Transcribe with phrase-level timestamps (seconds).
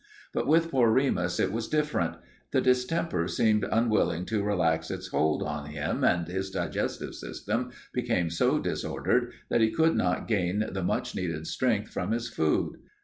[0.33, 2.15] But with poor Remus it was different.
[2.53, 8.31] The distemper seemed unwilling to relax its hold on him and his digestive system became
[8.31, 12.77] so disordered that he could not gain the much needed strength from his food.